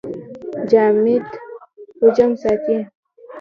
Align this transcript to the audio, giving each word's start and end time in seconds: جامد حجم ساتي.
جامد 0.71 1.25
حجم 1.99 2.31
ساتي. 2.41 2.77